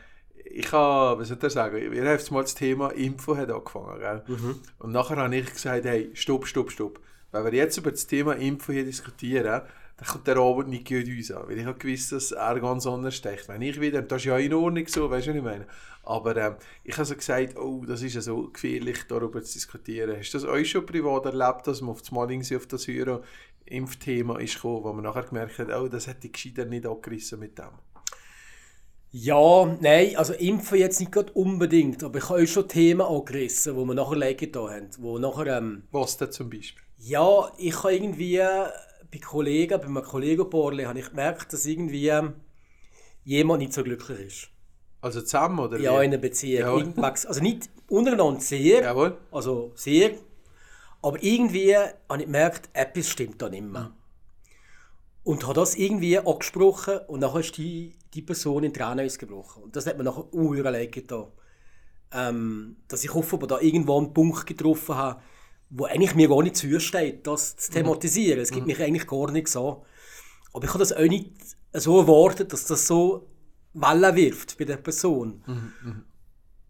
[0.54, 4.00] ich habe, was soll ich sagen, wir haben jetzt mal das Thema Info hat angefangen.
[4.00, 4.24] Gell?
[4.80, 7.00] Und nachher habe ich gesagt, hey, stopp, stopp, stopp.
[7.32, 9.62] Wenn wir jetzt über das Thema Info hier diskutieren,
[9.98, 11.48] dann kommt der Abend nicht gut uns an.
[11.48, 13.48] Weil ich habe gewusst, dass er ganz anders denkt.
[13.48, 15.68] Wenn ich wieder, das ist ja in Ordnung so, weißt du, was ich meine?
[16.04, 20.18] Aber ähm, ich habe so gesagt, oh, das ist ja so gefährlich, darüber zu diskutieren.
[20.18, 23.24] Hast du das euch schon privat erlebt, dass man auf das Mal auf das Euro
[23.66, 27.40] Impfthema ist gekommen, wo man nachher gemerkt hat, oh, das hätte ich gescheiter nicht angerissen
[27.40, 27.70] mit dem.
[29.14, 33.76] Ja, nein, also Impfen jetzt nicht gerade unbedingt, aber ich habe auch schon Themen angerissen,
[33.76, 34.90] wo wir nachher liegen da haben.
[35.00, 36.82] Wo nachher, ähm, Was denn zum Beispiel?
[36.98, 42.10] ja, ich habe irgendwie bei Kollegen, bei einem Kollegenpaarli, habe ich gemerkt, dass irgendwie
[43.26, 44.48] jemand nicht so glücklich ist.
[45.02, 46.06] Also zusammen, oder Ja, wie?
[46.06, 46.94] in einer Beziehung.
[46.96, 47.04] Ja.
[47.04, 49.18] Also nicht untereinander sehr, Jawohl.
[49.32, 50.12] also sehr,
[51.02, 53.92] aber irgendwie habe ich gemerkt, etwas stimmt da nicht mehr.
[55.24, 59.64] Und habe das irgendwie angesprochen und nachher ist die, die Person in Tränen ausgebrochen.
[59.64, 61.28] Und das hat mir nachher unheimlich getan.
[62.14, 65.22] Ähm, dass ich offenbar da irgendwo einen Punkt getroffen habe,
[65.70, 68.40] wo eigentlich mir gar nicht zusteht, das zu thematisieren.
[68.42, 69.86] Es gibt mich eigentlich gar nicht so.
[70.52, 71.32] Aber ich habe das auch nicht
[71.72, 73.30] so erwartet, dass das so
[73.74, 75.42] Wellen wirft bei der Person.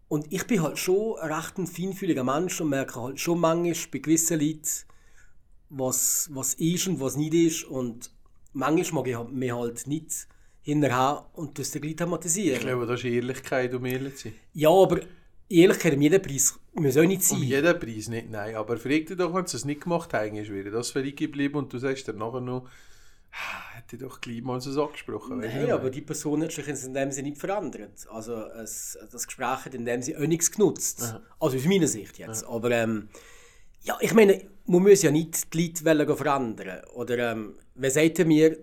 [0.06, 3.90] Und ich bin halt schon ein recht ein feinfühliger Mensch und merke halt schon manchmal
[3.90, 4.62] bei gewissen Leuten,
[5.70, 7.64] was, was ist und was nicht ist.
[7.64, 8.12] Und
[8.52, 10.28] manchmal mag ich halt- mich halt nicht
[10.62, 12.60] hinterher und das den Leuten Ich thematisieren.
[12.60, 14.34] glaube, das ist Ehrlichkeit, um ehrlich zu sein.
[14.54, 15.00] Ja, aber
[15.48, 17.38] Ehrlichkeit um jeden Preis muss auch nicht sein.
[17.38, 18.54] Um jeden Preis nicht, nein.
[18.56, 21.56] Aber frag dich doch, wenn sie es nicht gemacht ist wäre das für dich geblieben
[21.56, 22.68] und du sagst dann nachher noch,
[23.32, 25.40] «Ah, hätte ich doch gleich mal so angesprochen.
[25.40, 28.06] du, Nein, aber ich die Person hat sich in dem Sinne nicht verändert.
[28.10, 31.02] Also es, das Gespräch hat in dem Sinne auch nichts genutzt.
[31.40, 32.44] Also aus meiner Sicht jetzt.
[32.44, 33.08] Aber ähm,
[33.80, 36.84] ja, ich meine, man muss ja nicht die Leute wollen verändern.
[36.94, 38.56] Oder ähm, wer sagt mir,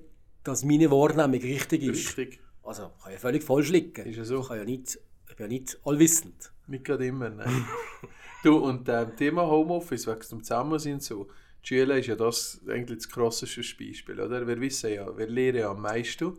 [0.44, 2.18] dass meine Wahrnehmung richtig ist?
[2.18, 2.40] Richtig.
[2.64, 4.06] Also kann ja völlig falsch liegen.
[4.06, 4.42] Ist ja so.
[4.42, 5.00] Ich, kann ja nicht,
[5.30, 6.52] ich bin ja nicht allwissend.
[6.68, 7.66] Nicht gerade immer, nein.
[8.44, 11.28] du, und ähm, Thema Homeoffice, wegen dem Zusammensein so,
[11.64, 14.48] die Schule ist ja das eigentlich das krasseste Beispiel, oder?
[14.48, 16.38] Wir wissen ja, wir lernen ja am meisten.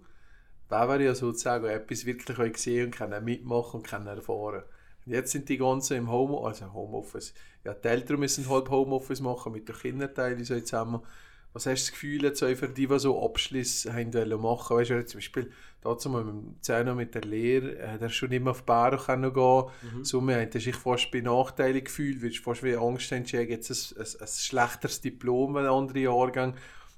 [0.68, 4.62] Wer wäre ja sozusagen etwas wirklich gesehen und können mitmachen und können erfahren.
[5.04, 7.34] Und jetzt sind die ganzen im Home, also Homeoffice.
[7.64, 11.00] Ja, die Eltern müssen halt Homeoffice machen mit den Kinderteilen so zusammen.
[11.52, 14.76] Was hast du das Gefühl jetzt auch für die, die so Abschlüsse haben wollen machen?
[14.76, 18.28] Weißt du, zum Beispiel dazu mal mit dem Zehner mit der Lehre, äh, der schon
[18.28, 19.64] nicht mehr auf die Bären können gehen.
[20.04, 24.00] So, man hat sich fast benachteiligt gefühlt, weil du fast wie Angst hast, jetzt ein,
[24.00, 26.54] ein, ein schlechteres Diplom, ein anderer Jahrgang.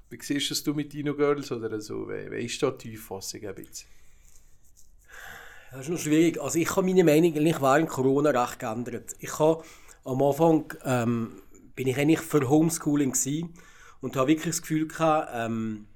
[0.09, 2.07] Wie siehst du das du mit deinen Girls oder so?
[2.07, 3.89] Wie, wie ist da die Auffassung ein bisschen?
[5.71, 6.39] Das ist noch schwierig.
[6.39, 9.15] Also ich habe meine Meinung eigentlich während Corona recht geändert.
[9.17, 9.63] Ich habe
[10.03, 11.41] am Anfang ähm,
[11.75, 13.55] bin ich eigentlich für Homeschooling gewesen
[14.03, 15.87] und habe wirklich das Gefühl gehabt, ähm,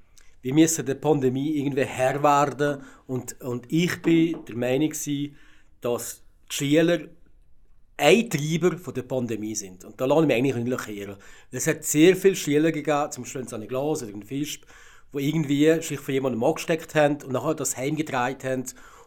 [0.41, 5.35] wir müssen der Pandemie irgendwie Herr werden und, und ich bin der Meinung gewesen,
[5.81, 6.99] dass die Schüler
[7.97, 9.83] ein Treiber von der Pandemie sind.
[9.83, 11.17] Und da lasse ich mich eigentlich nicht lackieren.
[11.51, 14.61] Es hat sehr viele Schüler gegeben, zum Beispiel in Glas oder in Fisch,
[15.13, 18.65] die irgendwie sich von jemandem angesteckt haben und nachher das heimgetragen haben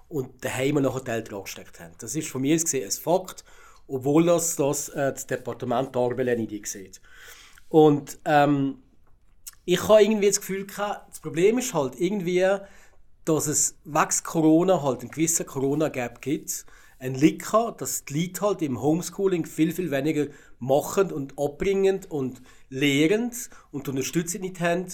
[0.08, 1.94] und daheim nachher die Eltern angesteckt haben.
[1.98, 3.44] Das ist von mir aus gesehen ein Fakt,
[3.86, 7.00] obwohl das, das, äh, das Departement Arbele nicht sieht.
[7.70, 8.82] Und ähm,
[9.72, 12.44] ich habe irgendwie das Gefühl gehabt, das Problem ist halt irgendwie,
[13.24, 16.66] dass es wegen Corona halt einen gewissen Corona-Gap gibt.
[16.98, 20.26] Ein Lika, dass die Leute halt im Homeschooling viel, viel weniger
[20.58, 23.30] machen und abbringen und lehren
[23.70, 24.86] und unterstützen nicht haben.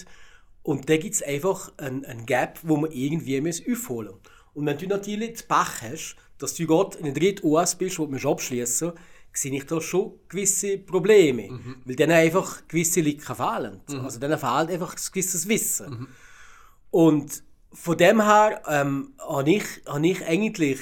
[0.61, 4.31] Und da gibt es einfach einen, einen Gap, wo man irgendwie muss aufholen muss.
[4.53, 7.97] Und wenn du natürlich das Pech hast, dass du gerade in der dritten US bist,
[7.97, 9.01] wo du abschließen musst,
[9.37, 11.49] sehe ich da schon gewisse Probleme.
[11.85, 13.81] Weil denen einfach gewisse Lücken fehlen.
[14.03, 16.07] Also denen fehlt einfach ein gewisses Wissen.
[16.89, 20.79] Und von dem her ähm, habe ich, habe ich eigentlich,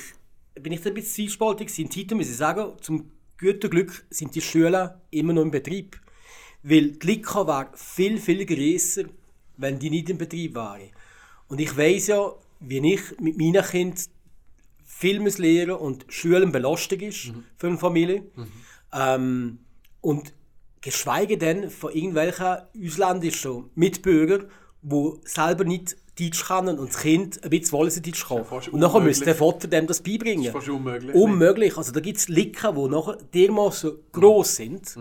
[0.53, 1.77] bin ich da ein bisschen zwiespaltig.
[1.79, 5.99] In Tito muss ich sagen, zum guten Glück sind die Schulen immer noch im Betrieb.
[6.63, 9.03] Weil die Lika wäre viel, viel grösser,
[9.57, 10.91] wenn die nicht im Betrieb wären.
[11.49, 14.05] Und ich weiß ja, wie ich mit meinen Kindern
[14.97, 18.23] viel muss lernen und Schulen Belastung ist für eine Familie.
[18.93, 19.59] Ähm,
[19.99, 20.33] und
[20.79, 24.49] geschweige denn von irgendwelchen ausländischen Mitbürgern,
[24.81, 28.45] die selber nicht Deutsch können und das Kind ein bisschen wollen sie Deutsch kann.
[28.45, 30.45] fast und nachher müsste der Vater dem das beibringen.
[30.45, 31.13] Das ist fast unmöglich.
[31.13, 31.77] Unmöglich.
[31.77, 34.95] Also da gibt es Lücken, die nachher dermaßen gross sind,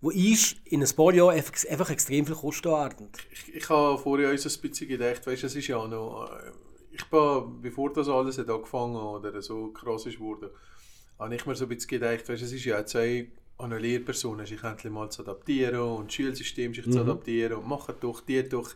[0.00, 3.08] wo ich in ein paar Jahren einfach, extrem viel kosten werden.
[3.32, 6.52] ich, ich habe vorher uns ein bisschen gedacht, weißt, es ist ja noch, äh,
[6.92, 10.52] ich bin, bevor das alles hat angefangen oder so krass ist wurde,
[11.18, 13.26] habe ich mir so ein bisschen gedacht, weißt, es ist ja jetzt eine,
[13.58, 17.94] eine Lehrperson, sich endlich mal zu adaptieren und das Schulsystem sich zu adaptieren und machen
[18.00, 18.70] doch, die doch.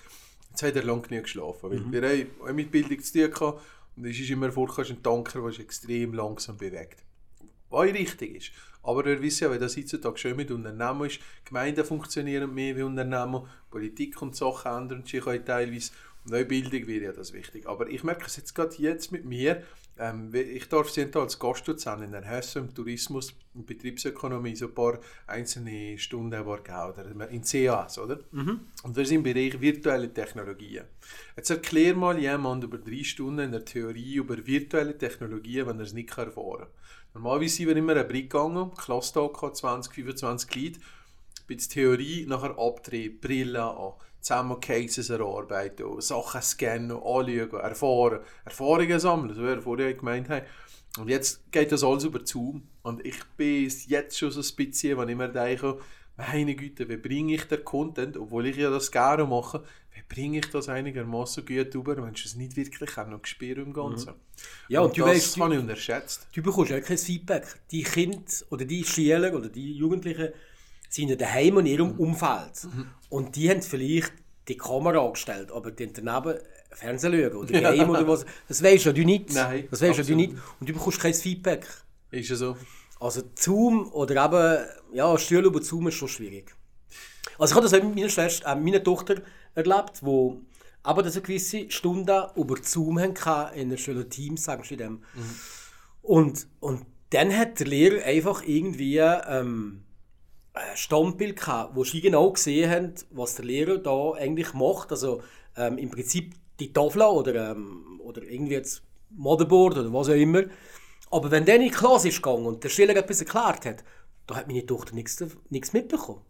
[0.50, 3.61] Jetzt hat er lange genug geschlafen, weil wir haben auch mit Bildung zu tun gehabt
[3.96, 7.02] und es ist immer vorgekommen, ein Tanker, der sich extrem langsam bewegt.
[7.68, 8.52] Was richtig ist.
[8.83, 11.18] Aber wir wissen ja, wie das heutzutage schon mit Unternehmen ist.
[11.44, 15.90] Gemeinden funktionieren mehr wie Unternehmen, Politik und Sachen ändern sich auch teilweise.
[16.27, 17.67] Und auch Bildung wäre ja das wichtig.
[17.67, 19.62] Aber ich merke es jetzt gerade jetzt mit mir.
[19.99, 24.99] Ähm, ich darf Sie als Gastdozent in der im Tourismus und Betriebsökonomie so ein paar
[25.27, 28.21] einzelne Stunden war oder in CAS, oder?
[28.83, 30.85] Und wir sind im Bereich virtuelle Technologien.
[31.37, 35.85] Jetzt erklär mal jemand über drei Stunden in der Theorie über virtuelle Technologien, wenn er
[35.85, 36.69] es nicht erfahren kann.
[37.15, 40.81] Normalerweise sind wir immer eine Brick gegangen, Klasstag hat 20, 25 Leute,
[41.49, 43.95] bei der Theorie nachher abdrehen, Brille an,
[44.27, 50.45] zusammen Cases erarbeiten, Sachen scannen, anschauen, erfahren, Erfahrungen sammeln, so wie wir vorher gemeint haben.
[50.99, 52.67] Und jetzt geht das alles über Zoom.
[52.83, 55.79] Und ich bin jetzt schon so ein bisschen, wenn ich mir denke,
[56.17, 59.62] meine Güte, wie bringe ich den Content, obwohl ich ja das gerne mache,
[59.95, 63.59] wie bringe ich das einigermaßen gut rüber, wenn ich es nicht wirklich auch noch gespürt
[63.59, 64.15] im Ganzen.
[64.69, 66.27] Ja, und du das weißt, habe ich unterschätzt.
[66.35, 67.45] Du bekommst auch kein Feedback.
[67.71, 70.31] Die Kinder oder die Schüler oder die Jugendlichen
[70.89, 72.67] sind ja daheim in ihrem Umfeld.
[73.09, 74.12] Und die haben vielleicht
[74.49, 76.40] die Kamera angestellt, aber die haben daneben
[76.71, 78.27] Fernsehen schauen oder Game oder was.
[78.49, 79.33] Das weisst ja du nicht.
[79.33, 80.35] Nein, das weisst ja du nicht.
[80.61, 81.66] Und du bekommst kein Feedback.
[82.11, 82.57] Ist ja so.
[83.01, 86.55] Also Zoom oder eben, ja, Stühle über Zoom ist schon schwierig.
[87.38, 89.16] Also ich habe das auch mit meiner Schwester, äh, meiner Tochter
[89.55, 90.40] erlebt, wo
[90.83, 95.03] aber das eine gewisse Stunden über Zoom hatten, in der Schule Teams, sagen sie dem.
[96.01, 99.83] Und, und dann hat der Lehrer einfach irgendwie ähm,
[100.57, 104.90] ein Standbild gehabt, wo sie genau gesehen haben, was der Lehrer da eigentlich macht.
[104.90, 105.23] Also
[105.57, 110.45] ähm, im Prinzip die Tafel oder, ähm, oder irgendwie jetzt Motherboard oder was auch immer.
[111.11, 113.85] Aber wenn der in die Klasse ist gegangen und der Schüler etwas erklärt hat,
[114.27, 116.23] da hat meine Tochter nichts, nichts mitbekommen.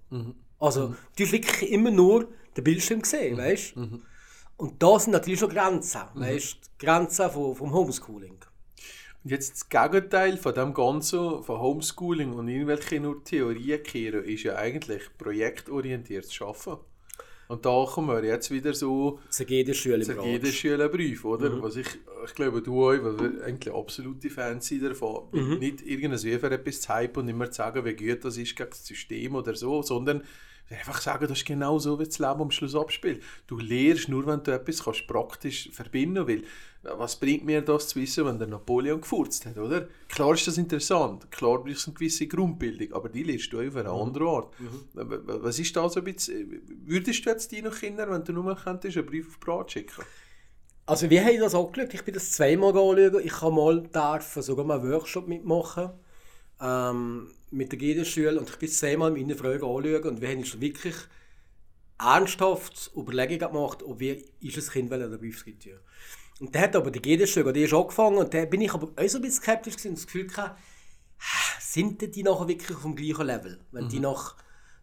[0.59, 3.75] Also, du hast wirklich immer nur den Bildschirm gesehen, weißt
[4.57, 8.39] Und da sind natürlich schon Grenzen, weißt Die Grenzen vom, vom Homeschooling.
[9.27, 14.45] Und jetzt das Gegenteil von dem Ganzen, von Homeschooling und irgendwelche nur Theorien kehren, ist
[14.45, 16.77] ja eigentlich projektorientiertes Schaffen.
[17.49, 20.55] Und da kommen wir jetzt wieder so Zu jeder Schule zu im jedem Rat.
[20.55, 21.61] Schülerbrief, oder?
[21.61, 21.89] Was ich,
[22.25, 25.25] ich glaube, du auch, weil wir eigentlich absolute Fans sind davon.
[25.59, 28.71] Nicht irgendein für etwas zu hypen und immer zu sagen, wie gut das ist gegen
[28.71, 30.23] das System oder so, sondern
[30.71, 33.23] einfach sagen, das ist genau so, wie das Leben am Schluss abspielt.
[33.47, 36.47] Du lernst nur, wenn du etwas kannst praktisch verbinden willst.
[36.83, 39.89] Was bringt mir das zu wissen, wenn der Napoleon gefurzt hat, oder?
[40.09, 43.75] Klar ist das interessant, klar brauchst du eine gewisse Grundbildung, aber die lernst du auf
[43.75, 44.55] eine andere Art.
[44.93, 48.97] Was ist da so ein bisschen, würdest du jetzt deinen Kindern, wenn du nur könntest,
[48.97, 50.05] einen Brief auf Brat schicken?
[50.85, 53.21] Also wir haben das angeschaut, ich bin das zweimal anschauen.
[53.25, 55.91] Ich habe mal dürfen sogar mal einen Workshop mitmachen
[56.61, 60.61] ähm, mit der GD-Schule und ich bin zweimal meine Fragen anschauen und wir haben uns
[60.61, 60.97] wirklich
[61.99, 65.81] ernsthaft Überlegungen gemacht, ob wir ist das Kind oder Briefskritur.
[66.40, 69.09] Und der hat aber die GD-Schule, die ist angefangen und da bin ich aber auch
[69.09, 70.59] so ein bisschen skeptisch gewesen und das Gefühl gehabt,
[71.61, 74.37] sind denn die nachher wirklich auf dem gleichen Level, wenn die nach,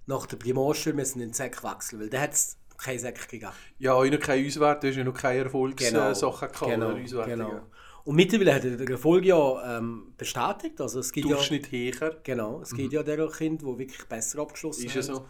[0.06, 3.52] nach der Primarschule müssen in den Sack wechseln, weil da hat es keinen Sack gegeben.
[3.78, 7.62] Ja, ich noch keine Auswertung, ja noch keine Erfolgssachen Genau, gehabt genau, genau.
[8.06, 10.82] Und mittlerweile hat er den Erfolg ja ähm, bestätigt.
[10.82, 12.20] Also es gibt ja, Durchschnitt höher.
[12.24, 15.16] genau, es gibt ja der Kind, die wirklich besser abgeschlossen Ist ja haben.
[15.16, 15.26] so.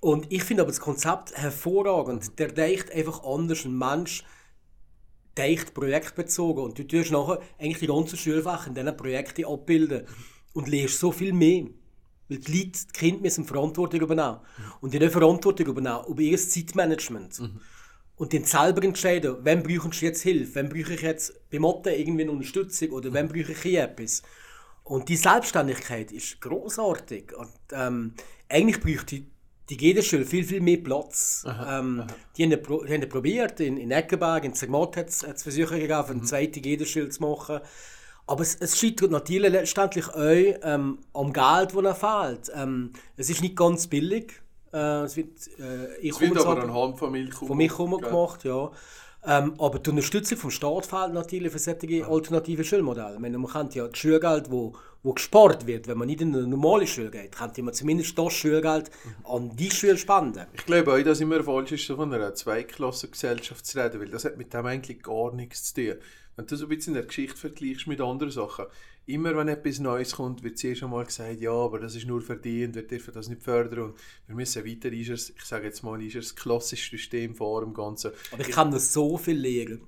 [0.00, 2.38] Und ich finde aber das Konzept hervorragend.
[2.38, 3.64] Der denkt einfach anders.
[3.64, 4.24] Ein Mensch
[5.36, 6.64] denkt projektbezogen.
[6.64, 10.06] Und du tust nachher eigentlich die ganze Schulfach in diesen Projekten abbilden.
[10.54, 11.66] Und lernst so viel mehr.
[12.28, 14.38] Weil die Leute, die Kinder müssen Verantwortung übernehmen.
[14.80, 17.40] Und die nicht Verantwortung übernehmen über ihr Zeitmanagement.
[18.20, 21.90] Und dann selber entscheiden, wann brauche ich jetzt Hilfe, wann brauche ich jetzt bei Mathe
[21.90, 24.22] irgendwie eine Unterstützung oder wann brauche ich hier etwas.
[24.84, 27.32] Und die Selbstständigkeit ist großartig.
[27.34, 28.12] Und ähm,
[28.46, 29.26] eigentlich bräuchte die,
[29.70, 31.46] die Gedenschule viel, viel mehr Platz.
[31.66, 32.04] ähm,
[32.36, 36.04] Die haben, pro, die haben probiert, in, in Eckenberg, in Zermatt hat es Versuche gegeben,
[36.10, 37.60] eine zweite Gedenschule zu machen.
[38.26, 42.52] Aber es, es scheitert natürlich letztendlich auch ähm, am Geld, das fehlt.
[42.54, 44.42] Ähm, es ist nicht ganz billig.
[44.72, 48.44] Äh, es wird, äh, ich Es wird aber anhand von Milch von mich herum gemacht,
[48.44, 48.70] ja.
[49.22, 53.14] Ähm, aber die Unterstützung vom Staat fehlt natürlich für solche alternative Schulmodelle.
[53.14, 56.34] Ich meine, man kann ja das Schulgeld, wo, wo gespart wird, wenn man nicht in
[56.34, 58.90] eine normale Schule geht, kann man zumindest das Schulgeld
[59.24, 60.46] an die Schule spenden.
[60.54, 64.38] Ich glaube auch, dass immer falsch ist, von einer Zweiklassengesellschaft zu reden, weil das hat
[64.38, 65.94] mit dem eigentlich gar nichts zu tun.
[66.36, 68.64] Wenn du so ein bisschen in der Geschichte vergleichst mit anderen Sachen,
[69.06, 72.74] immer wenn etwas Neues kommt, wird zuerst einmal gesagt, ja, aber das ist nur verdient,
[72.74, 73.94] wir dürfen das nicht fördern und
[74.26, 77.62] wir müssen weiter, ist es, ich sage jetzt mal, ist es das klassische System vor
[77.62, 78.12] dem Ganzen.
[78.30, 79.80] Aber ich kann noch so viel lernen,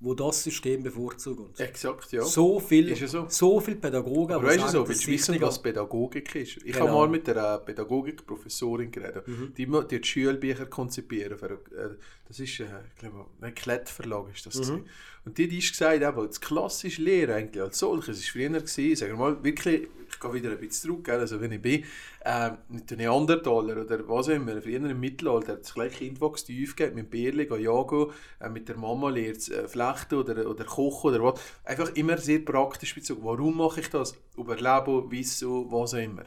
[0.00, 1.60] wo das System bevorzugt.
[1.60, 2.22] Exakt, ja.
[2.24, 3.26] So viel, Ist so.
[3.28, 6.56] so viel Pädagogen, Aber weißt du so, willst du wissen, was Pädagogik ist?
[6.58, 6.80] Ich Genau.
[6.86, 9.26] habe mal mit einer Pädagogikprofessorin geredet.
[9.28, 9.54] Mhm.
[9.56, 11.38] Die, die Schulbücher konzipieren.
[11.38, 11.96] Für, äh,
[12.32, 12.64] das ist, äh,
[12.94, 14.50] ich glaube, ein Klettverlag ist Mhm.
[14.50, 14.60] das.
[14.60, 14.84] gewesen.
[15.24, 18.96] Und die, die ist gesagt, eben, das klassische Lehren eigentlich als solches ist früher gewesen,
[18.96, 21.84] sagen wir mal, wirklich, ich gehe wieder ein bisschen zurück, gell, also wenn ich bin,
[22.24, 26.32] äh, mit den Neandertaler oder was auch immer, früher im Mittelalter, das kleine Kind, das
[26.32, 28.06] gestief geht, mit dem Bärli jagen,
[28.40, 31.40] äh, mit der Mama lernt äh, flechten oder, oder kochen oder was.
[31.64, 33.22] Einfach immer sehr praktisch bezogen.
[33.24, 34.14] Warum mache ich das?
[34.36, 36.24] Überleben, Wissen, was auch immer.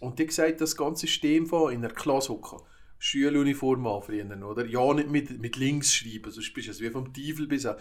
[0.00, 2.58] Und die gesagt, das ganze System von in einer Klasse hocken.
[2.98, 4.66] Schuluniform anfrieren, oder?
[4.66, 7.76] Ja, nicht mit, mit links schreiben, sonst bist du es wie vom Teufel bis an.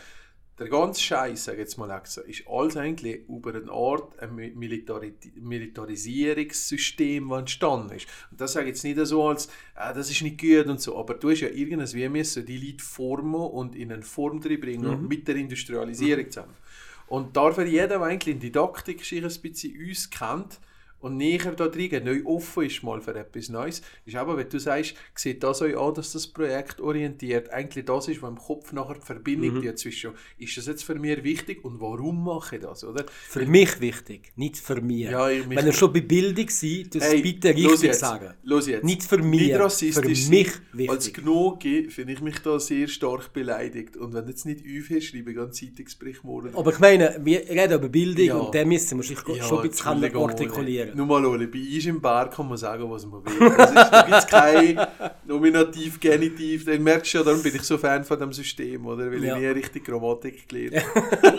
[0.59, 4.35] Der ganze Scheiß, sage ich jetzt mal extra, ist alles eigentlich über eine Art ein
[4.35, 8.05] Mi- Militari Militarisierungssystem, das entstanden ist.
[8.29, 10.95] Und das sage ich jetzt nicht so als, äh, das ist nicht gut und so,
[10.95, 15.07] aber du hast ja irgendwas wie müssen die Leute formen und in eine Form bringen
[15.07, 16.53] mit der Industrialisierung zusammen.
[17.07, 20.59] Und dafür jeder, der eigentlich in Didaktik ein bisschen uns kennt
[21.03, 24.59] und näher da drin neu offen ist mal für etwas Neues, ist aber, wenn du
[24.59, 28.71] sagst, sieht das euch an, dass das Projekt orientiert eigentlich das ist, was im Kopf
[28.73, 29.75] nachher die Verbindung mhm.
[29.77, 33.05] zwischen, ist das jetzt für mich wichtig und warum mache ich das, oder?
[33.29, 35.01] Für mich wichtig, nicht für mich.
[35.01, 38.33] Ja, ich- mich- Wenn ihr schon bei Bildung seid, das Hey, bitte richtig jetzt, sagen.
[38.43, 38.83] los jetzt.
[38.85, 40.89] Nicht für mich, Nicht rassistisch für mich sein.
[40.89, 41.23] Als wichtig.
[41.23, 43.97] Gnoge finde ich mich da sehr stark beleidigt.
[43.97, 46.55] Und wenn du jetzt nicht aufhörst, schreibe ich einen Zeitungsbericht morgen.
[46.55, 48.35] Aber ich meine, wir reden über Bildung Ja.
[48.37, 50.92] und den müssen wir sich schon ein bisschen artikulieren.
[50.95, 53.47] Nur mal, Oli, bei uns im Bar kann man sagen, was man will.
[53.47, 53.57] Ist,
[53.91, 54.79] da gibt es kein
[55.25, 56.65] Nominativ, Genitiv.
[56.65, 59.11] Dann merkst du ja, darum bin ich so Fan von dem System, oder?
[59.11, 59.35] Weil Ja.
[59.35, 60.85] ich nie richtig Grammatik gelernt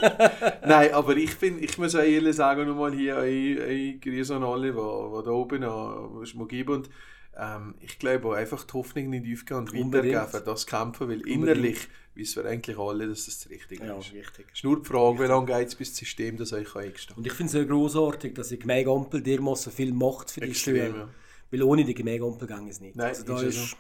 [0.67, 4.43] Nein, aber ich finde, ich muss auch ehrlich sagen, nochmal hier ein, ein Grüße an
[4.45, 6.73] alle, die, da oben an mal geben.
[6.75, 6.91] Und
[7.39, 10.15] ähm, ich glaube auch einfach die Hoffnung nicht aufgehen und Unbedingt.
[10.15, 14.13] weitergeben, das kämpfen, weil innerlich wissen wir eigentlich alle, dass das das Richtige Ja, ist.
[14.13, 14.47] richtig.
[14.53, 17.09] Es ist nur die Frage, wie lange geht es, bis das System das euch eingestehen
[17.09, 17.19] kann.
[17.19, 20.51] Und ich finde es sehr großartig, dass die Gemeinde Ampel dermaßen viel macht für die
[20.51, 20.97] Extrem, Steuern.
[20.97, 21.09] ja.
[21.51, 22.97] Weil ohne die Gemeinde Ampel ging es nicht.
[22.97, 23.77] Nein, also da ist ist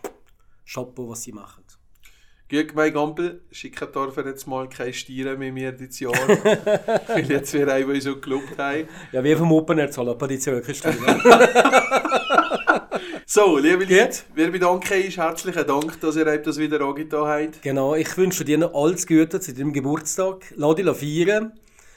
[0.66, 1.62] Chapeau, was sie machen.
[2.50, 6.12] Gut, gemein Gampel, schicken dürfen jetzt mal keine Stiere mehr mir dieses Jahr.
[6.12, 8.86] weil jetzt wir einmal so gelobt haben.
[9.12, 10.62] Ja, wie vom Open Air zahlen, aber die Steuern.
[13.26, 15.16] So, liebe Leute, wir bedanken uns.
[15.16, 17.62] Herzlichen Dank, dass ihr das wieder angetan habt.
[17.62, 20.52] Genau, ich wünsche dir noch alles Gute zu deinem Geburtstag.
[20.56, 21.52] Lass dich feiern.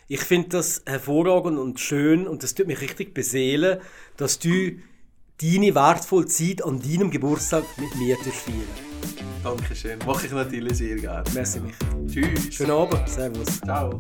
[0.08, 3.80] Ich finde das hervorragend und schön und das tut mich richtig beseelen,
[4.16, 4.78] dass du
[5.42, 8.64] deine wertvolle Zeit an deinem Geburtstag mit mir feiern.
[9.44, 10.00] Dankeschön.
[10.06, 11.24] Mache ich natürlich sehr gerne.
[11.34, 11.76] Merci mich.
[12.08, 12.56] Tschüss.
[12.56, 13.08] Schönen Abend.
[13.10, 13.60] Servus.
[13.60, 14.00] Ciao.